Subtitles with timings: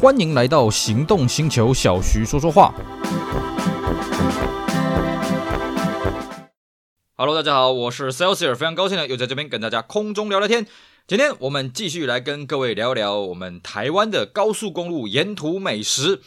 [0.00, 2.72] 欢迎来到行动星球，小徐说说话。
[7.16, 10.68] Hello，大家好，我是 Celsius，非常高兴呢又在这边跟大家空中聊聊天。
[11.08, 16.22] 今天我们继续来跟各位聊聊我们台湾的高速公路沿途美食。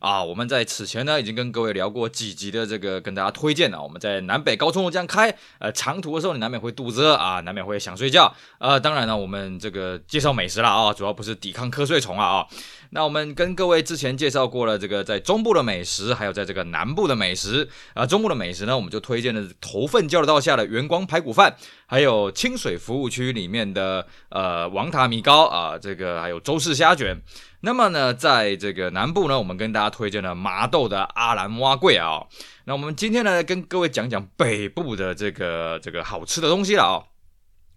[0.00, 3.82] 啊，我们在此前呢已经跟各位聊过几集的这个，跟大家推荐了。
[3.82, 8.34] 我们在南北高速路这样开，呃，长途的时候你难免会肚子饿啊，难免会想睡觉。
[8.58, 12.46] 呃，当然呢，我们这个介绍美食了啊，主要不是抵抗瞌睡虫啊啊。
[12.90, 18.06] 那我们跟各位之前介绍过了这个在中部的美食，还有在这个南部的美食啊。
[18.06, 21.54] 中部的美食呢，我们就推荐了头份交流道下的元光排骨饭，
[21.86, 27.20] 还有清水服务区里面的呃王塔米糕啊，这个还有周氏虾卷。
[27.60, 32.22] 那么呢，在这个南部呢，我们跟大家推荐了麻豆的阿兰蛙桂啊。
[32.64, 36.96] 那我们今天呢，跟各位讲讲北部的这个这个好吃的东西了啊。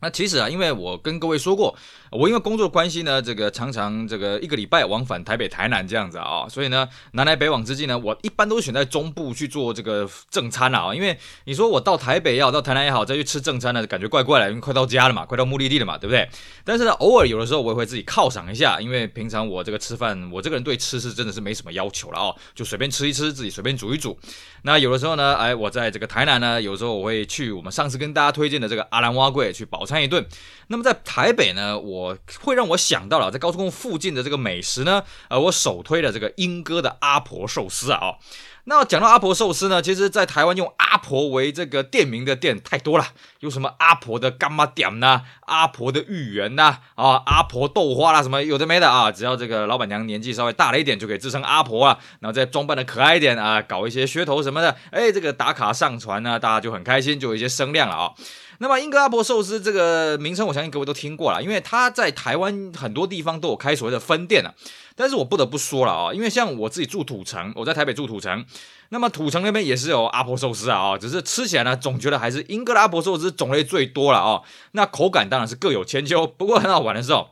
[0.02, 1.78] 那其实啊，因为我跟各位说过。
[2.12, 10.94] 我因为工作关系呢，这个常常这个一个礼拜往返台北、台南这样子啊，所以呢，南来北往之际呢，我一般都选在中部去做这个正餐啊。
[10.94, 16.28] 因为你说我到台北也好，到台南也好，再去吃正餐呢，感觉怪怪的，因为快到家了嘛，快到目的地了嘛，对不对？
[16.66, 24.20] 但是呢，偶尔有的时候我也会自己犒赏一下，因为平常我这个吃饭，我这个人对吃是真的是没什么要求了哦，就随便吃一吃，自己随便煮一煮。
[24.64, 30.26] 那有的时候呢，哎，我在这个台南呢，有时候我会去我们上次跟大家推荐的这个阿兰蛙柜去饱餐一顿。
[30.68, 38.16] 那么在台北呢，我我会让我想到了在高速公路附近的这个美食呢，呃，我首推的这个莺歌的阿婆寿司啊，哦，
[38.64, 43.06] 那讲到阿婆寿司呢，其实在台湾用阿婆为这个店名的店太多了，
[43.40, 58.14] 有什么阿婆的柑仔店呐，阿婆的芋圆呐，啊，阿婆豆花啦，什么有的没的啊，只要这个老板娘年纪稍微大了一点，就可以自称阿婆啊，然后再装扮的可爱一点啊，搞一些噱头什么的，哎，这个打卡上传呢，大家就很开心，就有一些声量了啊。
[58.62, 64.54] 那么英格拉伯寿司这个名称，我相信各位都听过了，因为它在台湾很多地方都有开所谓的分店啊。
[64.96, 68.46] 但是我不得不说了啊，因为像我自己住土城，我在台北住土城，
[68.90, 74.42] 那么土城那边也是有阿婆寿司啊，只是吃起来呢，总觉得还是莺歌的阿婆寿司种类最多了啊。
[74.74, 77.30] 那口感当然是各有千秋，不过很好玩的是哦。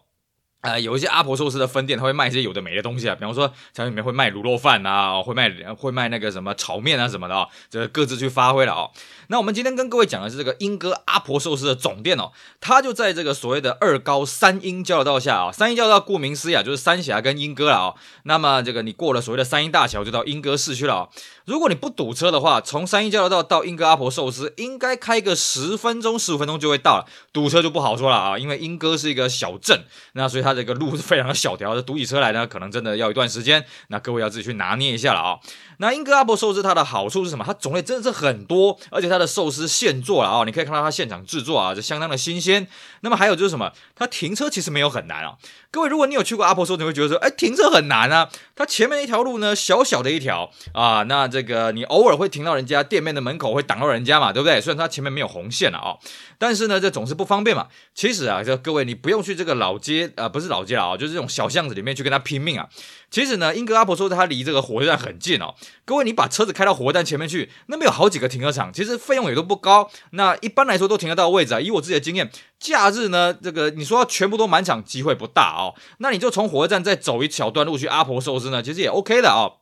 [0.61, 8.89] 呃，有一些阿婆寿司的分店，他会卖一些有的没的东西啊，比方说，像里面会卖卤肉饭啊，会卖会卖那个什么炒面啊什么的啊，这各自去发挥了啊。
[9.27, 17.93] 那我们今天跟各位讲的是这个莺歌阿婆寿司的总店哦，它就在这个所谓的二高三英交流道下啊，三英交流道顾名思义啊，就是三峡跟莺歌了啊。
[18.23, 21.09] 那么这个你过了所谓的三英大桥，就到莺歌市区了啊。
[21.49, 27.07] 如果你不堵车的话，从三一交流道到莺歌阿婆寿司，应该开个十分钟、十五分钟就会到了。
[27.33, 29.83] 堵车就不好说了啊，因为莺歌是一个小镇，
[30.13, 33.65] 那所以它这个路是非常的小条，这堵起车来呢，可能真的要一段时间。
[33.87, 35.39] 那各位要自己去拿捏一下了啊。
[35.79, 37.43] 那莺歌阿婆寿司它的好处是什么？
[37.43, 42.67] 它种类真的是很多，而且它的寿司现做了啊，你可以看到它现场制作啊，就相当的新鲜。
[43.01, 43.71] 那么还有就是什么？
[43.95, 45.33] 它停车其实没有很难啊。
[45.71, 48.27] 各位，如果你有去过阿婆说，你会觉得说，哎，停车很难啊。
[48.55, 54.59] 它前面一条路呢，小小的一条啊，那这个你偶尔会停到人家店面的门口，会挡到人家嘛，对不对？
[54.59, 55.97] 虽然它前面没有红线了啊，
[56.39, 57.67] 但是呢，这总是不方便嘛。
[57.93, 62.67] 其实啊，这各位你不用去这个老街啊，不是老街啊，就是这种小巷子里面去跟他拼命啊。
[63.11, 65.53] 其实呢，英格阿婆说它离这个火车站很近哦。
[65.85, 69.89] 各位，你把车子开到火车站前面去，那边有好几个停车场，其实费用也都不高。
[70.11, 71.59] 那一般来说都停得到位置啊。
[71.59, 72.29] 以我自己的经验，
[72.59, 75.58] 假日呢，这个你说要全部都满场，机会不大哦。
[75.59, 79.59] 哦那你就从火车站再走一小段路去阿婆寿司呢，其实也 OK 的哦。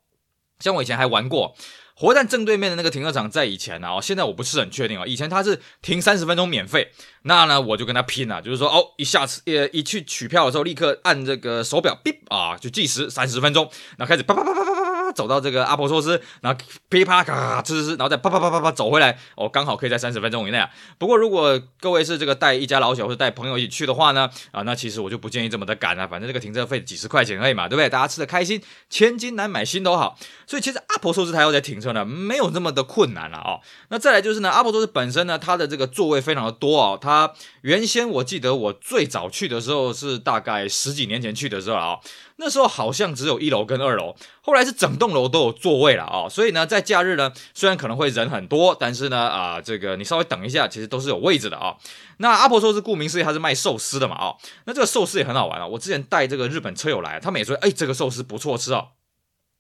[0.60, 1.56] 像我以前还玩过
[1.96, 5.06] 火车站正对面的那个停车场，在以前呢哦，现在我不是很确定啊。
[5.06, 6.92] 以前它是停三十分钟免费，
[7.24, 14.77] 那呢我就跟他拼了，就是说哦，一下次呃一去取票的时候，立刻按这个手表，哔啊就计时三十分钟，然后开始啪啪啪啪啪啪。
[15.18, 20.70] 走到这个阿婆寿司，然后噼啪咔咔吃吃，然后再啪啪啪啪啪走回来，哦，刚好可以在三十分钟以内啊。
[21.00, 27.90] 不过如果各位是这个带一家老小或者带朋友一起去的话呢，啊，那其实我就不建议这么的赶啊，反正这个停车费几十块钱而已嘛，对不对？
[27.90, 28.62] 大家吃的开心，
[28.92, 30.16] 千金难买心头好。
[30.46, 33.58] 所以其实阿婆寿司它要在停车呢，没有那么的困难了啊。
[33.90, 36.96] 那再来就是呢，阿婆寿司本身呢，它的这个座位非常的多啊。
[37.02, 41.98] 它原先我记得我最早去的时候是大概十几年前去的时候啊。
[42.38, 51.76] 那时候好像只有一楼跟二楼，后来是整栋楼都有座位了啊，所以呢，在假日呢，虽然可能会人很多，但是呢，啊，这个你稍微等一下，其实都是有位置的啊。
[52.18, 54.36] 那阿婆寿司顾名思义，它是卖寿司的嘛啊，
[54.66, 55.68] 那这个寿司也很好玩啊。
[55.68, 58.88] 我之前带这个日本车友来，他们也说，哎，这个寿司不错吃哦。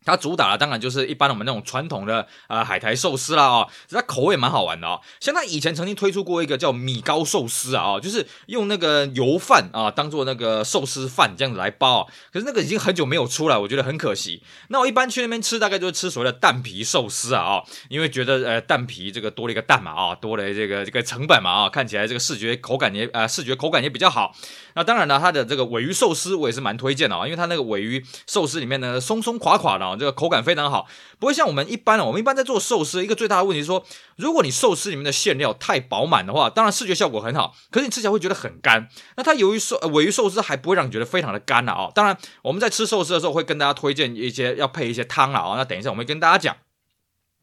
[0.08, 5.02] 它主打的当然就是一般我们那种传统的呃海苔寿司啦哦，它口味蛮好玩的哦。
[5.20, 12.08] 像它以前曾经推出过一个叫米糕寿司啊哦，就是用那个油饭啊当做那个寿司饭这样子来包哦。
[12.32, 14.42] 可是那个已经很久没有出来，我觉得很可惜。
[14.70, 24.34] 那我一般去那边吃，大概就是吃所谓的蛋皮寿司啊哦，因为觉得呃蛋皮这个多了一个蛋嘛啊，多了这个这个成本嘛啊，看起来这个视觉口感也呃视觉口感也比较好。
[24.76, 29.97] 那当然了，它的这个尾鱼寿司我也是蛮推荐的啊，因为它那个尾鱼寿司里面呢松松垮垮的。
[29.98, 30.88] 这个口感非常好，
[31.20, 32.06] 不会像我们一般的。
[32.06, 33.84] 我们一般在做寿司，一个最大的问题是说，
[34.16, 38.88] 如果你寿司里面的馅料太饱满的话，当然视觉效果很好，可是你吃起来会觉得很干。
[39.16, 41.92] 那它由于寿尾鱼寿司还不会让你觉得非常的干了啊。
[41.94, 45.58] 当然，我们在吃寿司的时候会跟大家推荐一些要配一些汤了啊。
[45.58, 46.56] 那等一下我们会跟大家讲。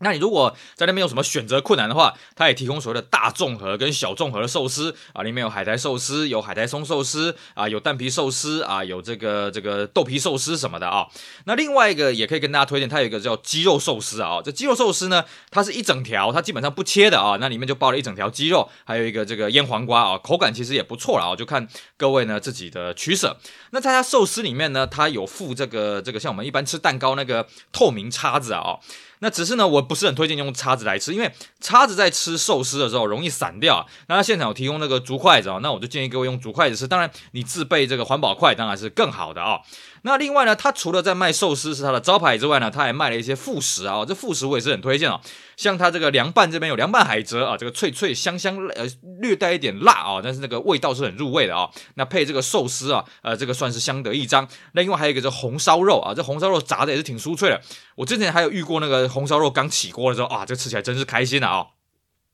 [0.05, 11.07] 那你如果在那边有什么选择困难的话，它也提供所谓的大综合跟小综合的寿司啊，里面有海苔寿司，有海苔松寿司啊，有蛋皮寿司啊，有这个这个豆皮寿司什么的啊。
[11.47, 14.43] 那另外一个也可以跟大家推荐，它有一个叫鸡肉寿司啊。
[14.45, 21.67] 这鸡肉寿司呢，它是一整条，它基本上不切的啊，那里面就包了一整条鸡肉，还有一个这个腌黄瓜啊，口感其实也不错了啊，就看
[21.97, 23.39] 各位呢自己的取舍。
[23.71, 28.79] 那在它寿司里面呢，它有附这个这个像我们一般吃蛋糕那个透明叉子啊。
[29.25, 33.87] 那只是呢，我不是很推荐用叉子来吃，因为叉子在吃寿司的时候容易散掉。
[34.07, 36.87] 那他现场有提供那个竹筷子啊，那我就建议各位用竹筷子吃。
[36.87, 39.59] 当然，你自备这个环保筷当然是更好的啊。
[40.07, 44.05] 那另外呢，他除了在卖寿司是他的招牌之外呢，他还卖了一些副食啊。
[44.07, 45.19] 这副食我也是很推荐啊，
[45.57, 48.85] 像他这个凉拌这边有凉拌海蜇啊，这个脆脆香香，呃，
[49.23, 51.71] 略带一点辣啊，但是那个味道是很入味的啊。
[51.95, 54.47] 那配这个寿司啊，呃，这个算是相得益彰。
[54.73, 57.59] 那另外还有一个是红烧肉啊，这红烧肉炸的也是挺酥脆的。
[57.95, 61.69] 我之前还有遇过那个红烧肉刚起锅的时候啊，这吃起来真是开心的啊。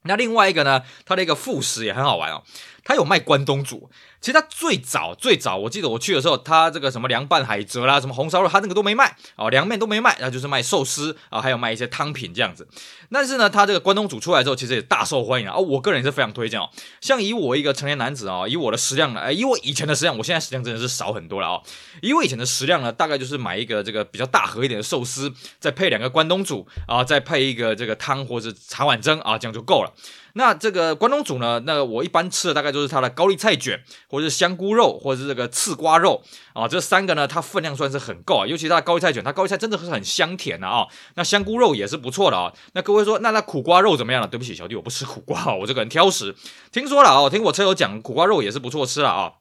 [0.05, 2.43] 那另外一个呢，它的一个副食也很好玩哦，
[2.85, 3.91] 他有卖关东煮。
[4.21, 12.69] 其实他最早最早，我记得我去的时候，他这个什么凉拌海蜇啦，什么红烧肉，他那个都没卖哦，凉面都没卖，那就是卖寿司啊，还有卖一些汤品这样子。
[13.11, 15.56] 但是呢，他这个关东煮出来之后，其实也大受欢迎啊。
[15.56, 16.69] 我个人也是非常推荐哦。
[17.00, 21.62] 像以我一个成年男子啊，以我的食量来，以我以前的食量，我现在食量真的是少很多了啊。
[22.03, 29.91] 以我以前的食量呢，大概就是买一个这个比较大盒一点的寿司，再配两个关东煮啊，再配一个这个汤或者茶碗蒸啊，这样就够了。
[30.35, 36.23] 那这个关东煮呢，那我一般吃的大概就是它的高丽菜卷，或者是香菇肉，或者是这个刺瓜肉
[36.53, 38.47] 啊，这三个呢，它分量算是很够啊。
[38.47, 40.87] 尤其它的高丽菜卷，它高丽菜真的是很香甜的啊。
[41.15, 42.53] 那香菇肉也是不错的啊。
[42.73, 44.29] 那各位说，那那苦瓜肉怎么样了？
[44.29, 46.35] 对不起，小弟我不吃苦瓜，我这个人挑食。
[46.71, 49.32] 听说了啊，听我车友讲，苦瓜肉也是不错吃了啊。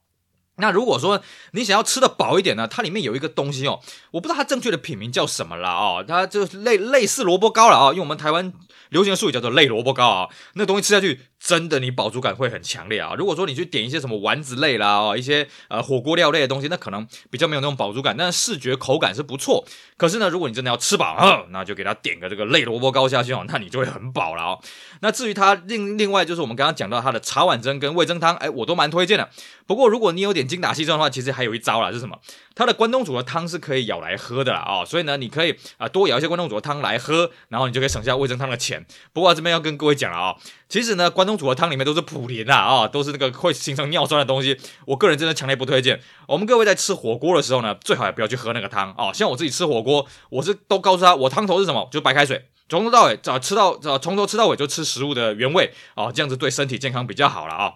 [0.62, 1.22] 那如果说
[1.54, 3.80] 你想要吃的饱一点呢，它里面有一个东西哦，
[4.12, 8.52] 我不知道它正确的品名叫什么了哦，它就类类似萝卜糕了啊，用我们台湾
[8.90, 11.22] 流行的术语叫做类萝卜糕啊，那东西吃下去。
[11.40, 13.16] 真的，你饱足感会很强烈啊！
[13.18, 19.66] 如果说你去点一些什么丸子类啦，哦，一些呃火锅料类的东西，那可能比较没有那种饱足感，但是视觉口感是不错。
[19.96, 24.60] 可是呢，如果你真的要吃饱，嗯，那就给他点个这个类萝卜糕下去哦，那你就会很饱了哦。
[25.00, 29.30] 那至于它另另外就是我们刚刚讲到它的茶碗蒸跟味噌汤，哎，我都蛮推荐的。
[29.66, 32.20] 不过如果你有点精打细算的话，其实还有一招啦，是什么？
[32.60, 38.86] 它的关东煮的汤是可以舀来喝的啦啊，哦，所以呢，你可以啊多舀一些关东煮的汤来喝，然后你就可以省下味增汤的钱。
[39.14, 40.36] 不过这边要跟各位讲了啊。
[40.68, 44.60] 其实呢，关东煮的汤里面都是普林啊，啊，都是那个会形成尿酸的东西。
[44.86, 46.02] 我个人真的强烈不推荐。
[46.28, 49.14] 我们各位在吃火锅的时候呢，最好也不要去喝那个汤啊。
[49.14, 57.76] 像我自己吃火锅，我是都告诉他，我汤头是什么，就白开水，从头到尾，早吃到早从头吃到尾就吃食物的原味啊，这样子对身体健康比较好了啊。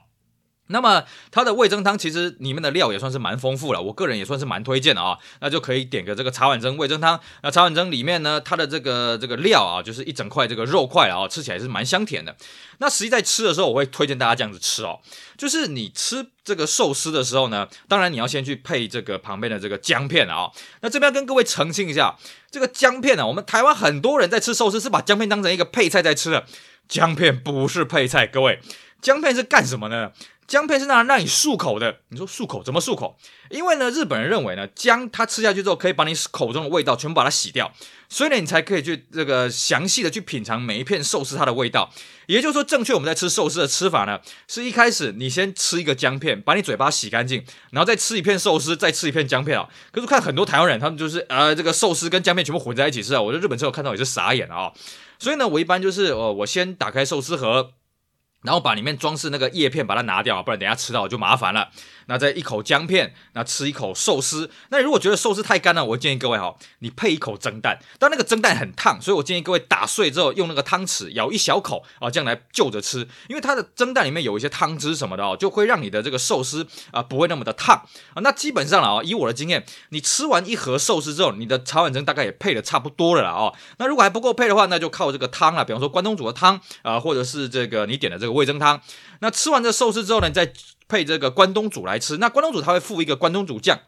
[0.74, 5.18] 那么它的味噌汤其实里面的料也算是蛮丰富了，我个人也算是蛮推荐的啊。
[5.40, 7.18] 那就可以点个这个茶碗蒸味噌汤。
[7.44, 12.36] 那茶碗蒸里面呢，它的这个这个料啊，就是一整块这个肉块啊，吃起来是蛮香甜的。
[12.80, 15.00] 那实际在吃的时候，我会推荐大家这样子吃哦，
[15.38, 20.50] 就是你吃这个寿司的时候呢，当然你要先去配这个旁边的这个姜片啊。
[20.82, 22.18] 那这边要跟各位澄清一下，
[22.50, 26.46] 这个姜片呢，我们台湾很多人在吃寿司是把姜片当成一个配菜在吃的，
[26.90, 28.60] 姜片不是配菜，各位，
[29.02, 30.12] 姜片是干什么呢？
[30.54, 33.18] 姜片是让让你漱口的，你说漱口怎么漱口？
[33.50, 37.74] 因为呢，日本人认为呢，姜它吃下去之后可以把你口中的味道全部把它洗掉，
[38.08, 41.92] 所以呢，你才可以去这个详细的去品尝每一片寿司它的味道。
[42.28, 49.68] 也就是说，正确我们在吃寿司的吃法呢，是一开始你先吃一个姜片，把你嘴巴洗干净，然后再吃一片寿司，再吃一片姜片啊。
[49.92, 54.72] 可是看很多台湾人，他们就是呃这个寿司跟姜片全部混在一起吃啊，我在日本之后看到也是傻眼了啊。
[55.18, 57.72] 所以呢，我一般就是呃我先打开寿司盒。
[58.44, 61.70] 然后把里面装饰那个叶片把它拿掉，不然等下吃到就麻烦了。
[62.08, 64.52] 那再一口姜片，那吃一口寿司。
[64.70, 67.80] 那如果觉得寿司太干了，我建议各位哈，你配一口蒸蛋。
[67.98, 73.08] 但那个蒸蛋很烫，所以我建议各位打碎之后用那个汤匙舀一小口啊，这样来就着吃。
[73.30, 77.78] 因为它的蒸蛋里面有一些汤汁什么的哦，就会让你的这个寿司啊不会那么的烫
[78.14, 78.20] 啊。
[78.22, 83.56] 那基本上了啊，以我的经验，你吃完一盒寿司之后，你的茶碗蒸大概也配的差不多了啦哦。
[83.78, 88.82] 那如果还不够配的话，那就靠这个汤了，比方说关东煮的汤啊，或者是这个你点的这个味增汤。
[89.20, 90.52] 那吃完这寿司之后呢，再
[90.88, 92.18] 配这个关东煮来吃。
[92.18, 93.80] 那关东煮它会附一个关东煮酱。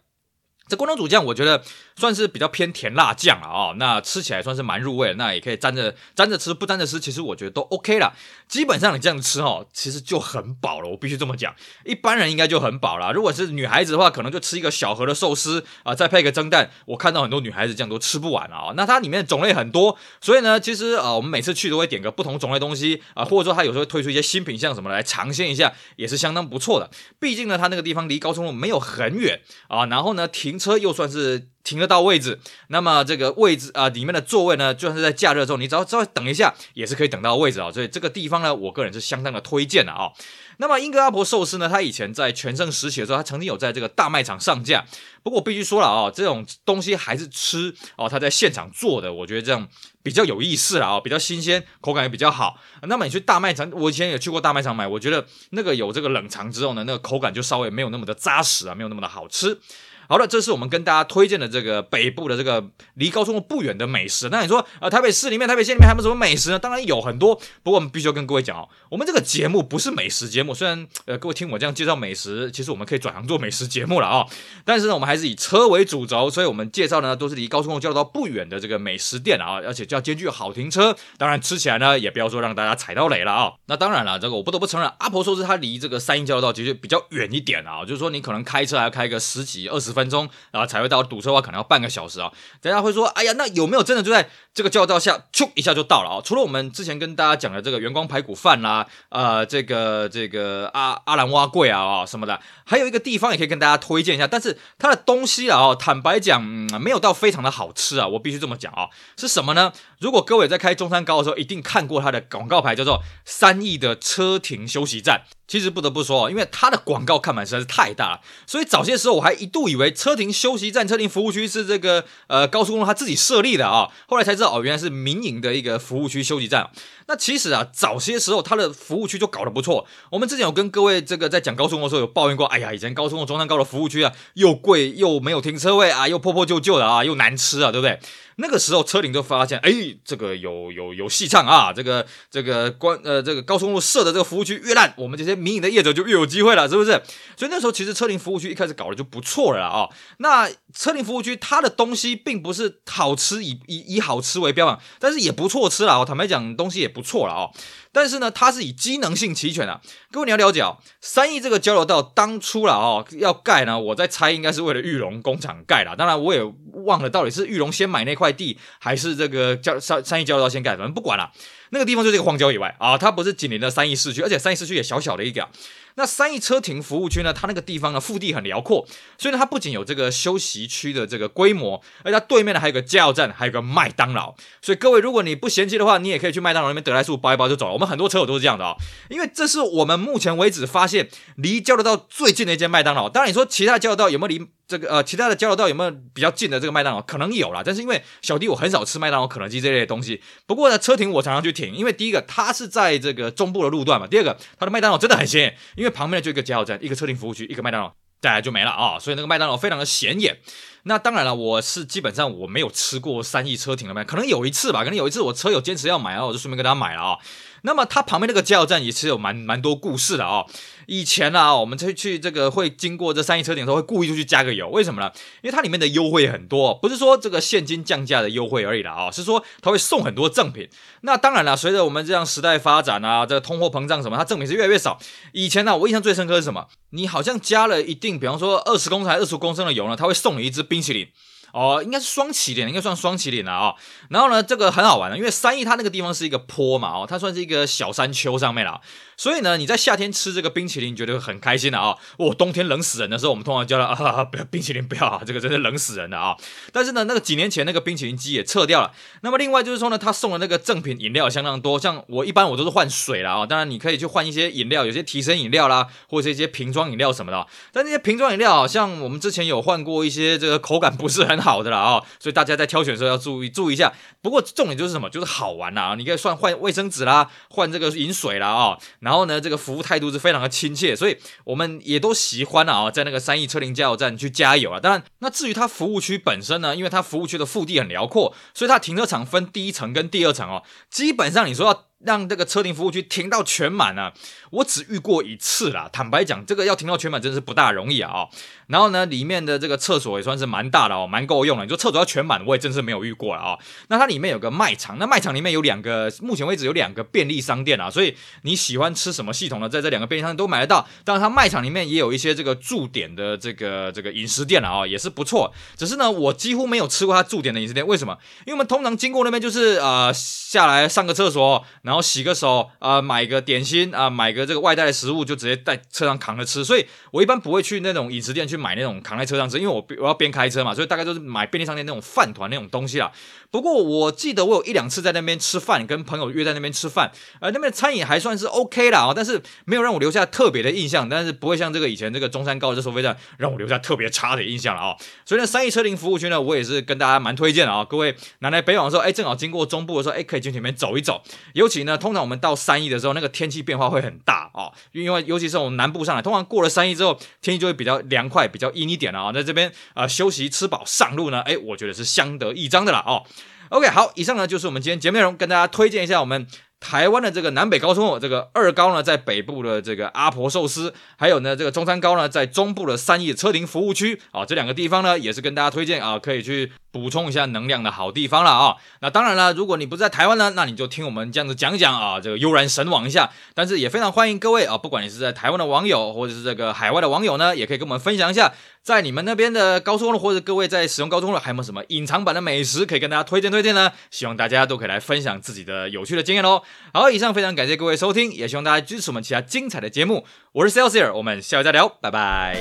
[0.67, 1.63] 这关东煮酱我觉得
[1.95, 8.13] 算是比较偏甜辣酱了啊，那吃起来算是蛮入味的，那也可以沾着沾着吃，不沾着吃，其实我觉得都 OK 了。
[8.47, 11.53] 基本上你这样吃哦，其实就很饱了，我必须这么讲。
[11.83, 16.71] 一般人应该就很饱了，如果是女孩子的话，可能就吃一个小盒的寿司啊，再配个蒸蛋。
[16.85, 18.73] 我看到很多女孩子这样都吃不完啊。
[18.75, 26.89] 那它里面种类很多，所以呢，其实啊，我们每次去都会点个不同种类东西啊，或者说它有时候会推出一些新品项什么来尝鲜一下，也是相当不错的。
[27.19, 37.71] 毕竟呢，它那个地方离高松路没有很远啊，然后呢，停车又算是停得到位置，那么这个位置啊、呃，里面的座位呢，就算是在假日的时候，你只要稍微等一下，也是可以等到位置啊。
[37.71, 40.11] 所以这个地方呢，我个人是相当的推荐的啊。
[40.57, 44.85] 那么英格阿婆寿司呢，它以前在全盛时期的时候，它曾经有在这个大卖场上架。
[45.21, 49.67] 不过我必须说了啊，这种东西还是吃哦，它在现场做的，我觉得这样
[50.01, 52.57] 比较有意思了啊，比较新鲜，口感也比较好。
[52.83, 59.59] 那么你去大卖场，我以前也去过大卖场买，我觉得那个有这个冷藏之后呢，那个口感就稍微没有那么的扎实啊，没有那么的好吃。
[60.07, 62.63] 好了，这是我们跟大家推荐的这个北部的这个
[62.95, 64.29] 离高速公路不远的美食。
[64.29, 66.59] 那你说，呃，台北市里面、台北县里面还有什么美食呢？
[66.59, 70.53] 当然有很多，不过我们必须要跟各位讲哦， 我们这个节目不是美食节目。
[70.53, 74.25] 虽然，呃，各位听我这样介绍美食，其实我们可以转行做美食节目了啊、
[74.63, 80.95] 但是呢，我们还是以车为主轴，所以我们介绍的呢都是离高速公路交流道不远的这个美食店啊，而且就要兼具好停车。
[81.17, 90.65] 当然，吃起来呢也不要说让大家踩到雷了啊、那当然了，这个我不得不承认，阿婆说是它离这个三义交流道其实比较远一点啊，就是说你可能开车还要开个十几二十分钟，然后。
[90.75, 92.29] 才会到堵车的话，可能要半个小时啊。
[92.59, 96.21] 大家会说，哎呀，那有没有真的就在这个交流道下，咻一下就到了啊？
[96.21, 108.89] 除了我们之前跟大家讲的这个元光排骨饭啦，呃，这个这个阿阿兰碗粿啊什么的，还有一个地方也可以跟大家推荐一下，但是它的东西啊，坦白讲，嗯，没有到非常的好吃啊，我必须这么讲啊。
[109.15, 109.71] 是什么呢？
[109.99, 115.21] 如果各位在开中山高的时候，一定看过它的广告牌，叫做三义的车停休息站。
[115.47, 126.71] 其实不得不说，因为它的广告看板实在是太大了，所以早些时候我还一度以为车停休息站、车停服务区是这个呃高速公路它自己设立的啊，后来才知道哦，原来是民营的一个服务区休息站。
[127.07, 129.85] 那其实啊，早些时候它的服务区就搞得不错。
[130.09, 137.99] 我们之前有跟各位这个在讲高速公路的时候有抱怨过，哎呀，以前高速公路中山高的服务区啊，又贵又没有停车位啊，又破破旧旧的啊，又难吃啊，对不对？
[138.37, 139.71] 那个时候车停就发现，哎，
[140.03, 146.91] 这个有有有戏唱啊，这个这个关呃这个高速公路设的这个服务区越烂，我们这些民营的业者就越有机会了，是不是？
[147.37, 149.89] 所以那时候其实车停服务区一开始搞的就不错了啊、哦。
[150.17, 157.51] 那车停服务区它的东西并不是好吃以以以好吃为标榜，但是也不错吃了我、坦白讲，东西也不错了啊、哦。
[157.91, 159.79] 但是呢，它是以机能性齐全的。
[160.11, 165.95] 各位你要了解哦，三义这个交流道当初了哦要盖呢，我在猜应该是为了玉龙工厂盖了。
[165.95, 166.41] 当然我也
[166.85, 171.31] 忘了到底是玉龙先买那块地，还是这个交三三义交流道先盖，反正不管了。
[171.71, 175.49] 那个地方就是一个荒郊野外啊，它不是紧邻的三义市区，而且三义市区也小小的一个。
[175.97, 178.85] 那三义车停服务区呢，它那个地方呢，腹地很辽阔，
[179.17, 184.35] 所以呢，它不仅有这个休息区的这个规模，而且它对面呢还有个加油站，还有个麦当劳。
[184.61, 187.73] 所以各位，如果你不嫌弃的话，你也可以去麦当劳那边得来速包一包就走了。
[187.73, 188.75] 我们很多车友都是这样的啊、
[189.09, 193.09] 因为这是我们目前为止发现离交流道最近的一间麦当劳。
[193.09, 197.01] 当然，你说其他交流道有没有离这个呃其他的交流道有没有比较近的这个麦当劳？
[197.01, 200.21] 可能有啦，但是因为小弟我很少吃麦当劳、肯德基这类的东西。
[200.45, 210.39] 不过呢，车停我常常去停，因为第一个它是在这个中部的路段嘛，第二个它的麦当劳真的很显眼，因为旁边就一个加油站，一个车停服务区，一个麦当劳，再来就没了啊、所以那个麦当劳非常的显眼。
[210.87, 217.17] 那当然了，我是基本上我没有吃过三亿车停的麦，可能有一次吧，可能有一次我车友坚持要买啊，我就顺便给他买了啊、
[217.65, 220.45] 那么它旁边那个加油站也是有蛮蛮多故事的、哦。
[220.85, 225.11] 以前啊，我们去去这个会经过这三义车停的时候，会故意就去加个油，为什么呢？
[225.41, 230.69] 因为它里面的优惠很多，不是说这个现金降价的优惠而已啦啊，是说它会送很多赠品。
[231.01, 234.99] 那当然了，随着我们这样时代发展啊，这个通货膨胀什么，它赠品是越来越少。
[235.33, 236.67] 以前呢、啊，我印象最深刻是什么？
[236.91, 241.07] 你好像加了一定，比方说二十公升还是二十公升的油呢，它会送你一支冰淇淋。
[241.55, 243.73] 哦，应该是双起点，应该算双起点了啊、
[244.09, 248.81] 然后呢，这个很好玩的，因为三义它那个地方是一个坡嘛，哦，它算是一个小山丘上面了。
[249.17, 251.95] 所以呢，你在夏天吃这个冰淇淋，你觉得很开心的啊！
[252.17, 256.35] 我、哦、冬天冷死人的时候，我们通常叫他啊，不要冰淇淋，不要啊，这个真是冷死人的啊！
[256.73, 258.91] 但是呢，那个几年前那个冰淇淋机也撤掉了。
[259.21, 267.47] 那么另外就是说呢，他送的那个赠品饮料相当多，像我一般我都是换水啦啊，当然你可以去换一些饮料，有些提神饮料啦，或者是一些瓶装饮料什么的。
[267.71, 273.93] 但那些瓶装饮料，像我们之前有换过一些，这个口感不是很好好的啦啊，所以大家在挑选的时候要注意注意一下。
[274.23, 275.07] 不过重点就是什么？
[275.11, 275.93] 就是好玩啦！
[275.95, 278.79] 你可以算换卫生纸啦，换这个饮水啦啊。
[279.01, 284.79] 然后呢，这个服务态度是非常的亲切，所以我们也都喜欢啊，在那个三义车龄加油站去加油啊。
[284.79, 290.63] 当然，那至于它服务区本身呢，因为它服务区的腹地很辽阔，所以它停车场分第一层跟第二层哦。
[290.89, 291.85] 基本上你说要。
[292.03, 294.13] 让这个车停服务区停到全满啊，
[294.51, 295.89] 我只遇过一次啦。
[295.91, 298.29] 坦白讲，这个要停到全满真是不大容易啊、哦。
[298.67, 301.63] 然后呢，里面的这个厕所也算是蛮大的哦，蛮够用的。
[301.63, 307.89] 你说厕所要全满，我也真是没有遇过了啊、那它里面有个卖场，那卖场里面有两个，目前为止有两个便利商店啊。
[307.89, 310.87] 所以你喜欢吃什么系统的，在这两个便利商店都买得到。
[311.03, 315.53] 当然，它卖场里面也有一些这个驻点的这个这个饮食店啊、也是不错。
[315.77, 318.17] 只是呢，我几乎没有吃过它驻点的饮食店，为什么？
[318.45, 326.65] 因为我们通常经过那边就是呃下来上个厕所，然后洗个手啊、买个点心啊、买个这个外带的食物，就直接在车上扛着吃。
[326.65, 333.11] 所以我一般不会去那种饮食店去买那种扛在车上吃，因为我我要边开车嘛，所以大概都是买便利商店那种饭团那种东西啦。
[333.51, 344.95] 不过我记得我有一两次在那边吃饭，跟朋友约在那边吃饭，呃，那边的餐饮还算是 OK 啦，但是没有让我留下特别的印象，但是不会像这个以前这个中山高的收费站让我留下特别差的印象了啊。
[345.23, 347.85] 所以呢，三义车龄服务区呢，我也是跟大家蛮推荐的啊。
[347.85, 351.21] 各位南来北往的时候，哎，正好经过中部的时候，哎，可以进前面走一走。
[351.53, 359.31] 尤其呢，通常我们到三一的时候，那个天气变化会很大啊，因为尤其是我们南部上来，通常过了三一之后，天气就会比较凉快，比较阴一点了啊。
[359.31, 363.23] 在这边啊、休息吃饱上路呢，哎，我觉得是相得益彰的了哦。
[363.69, 366.47] OK，好，以上呢就是我们今天节目内容，跟大家推荐一下我们
[366.87, 378.75] 台湾的这个南北高速，这个二高呢在北部的这个阿婆寿司，还有呢这个中山高呢在中部的三义车停服务区啊，这两个地方呢也是跟大家推荐啊，可以去补充一下能量的好地方了啊。
[379.01, 383.31] 那当然了，如果你不在台湾呢，那你就听我们这样子讲讲啊，这个悠然神往一下。
[383.55, 388.53] 但是也非常欢迎各位啊，不管你是在台湾的网友，或者是这个海外的网友呢，也可以跟我们分享一下。
[388.85, 393.91] 在你们那边的高速公路，或者各位在使用高速公路，还有没有什么隐藏版的美食可以跟大家推荐推荐呢？
[394.11, 396.61] 希望大家都可以来分享自己的有趣的经验哦。
[396.93, 400.23] 好，以上非常感谢各位收听，也希望大家支持我们其他精彩的节目。
[400.51, 402.55] 我是 Celsius，我们下回再聊，拜拜。